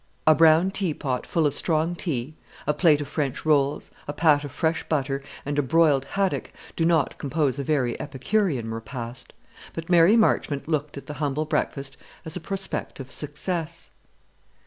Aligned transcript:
A 0.25 0.33
brown 0.33 0.71
teapot 0.71 1.27
full 1.27 1.45
of 1.45 1.53
strong 1.53 1.93
tea, 1.93 2.33
a 2.65 2.73
plate 2.73 3.01
of 3.01 3.07
French 3.07 3.45
rolls, 3.45 3.91
a 4.07 4.13
pat 4.13 4.43
of 4.43 4.51
fresh 4.51 4.83
butter, 4.89 5.21
and 5.45 5.59
a 5.59 5.61
broiled 5.61 6.05
haddock, 6.05 6.51
do 6.75 6.85
not 6.85 7.19
compose 7.19 7.59
a 7.59 7.63
very 7.63 7.99
epicurean 8.01 8.71
repast; 8.71 9.31
but 9.73 9.91
Mary 9.91 10.17
Marchmont 10.17 10.67
looked 10.67 10.97
at 10.97 11.05
the 11.05 11.13
humble 11.21 11.45
breakfast 11.45 11.97
as 12.25 12.35
a 12.35 12.39
prospective 12.39 13.11
success. 13.11 13.91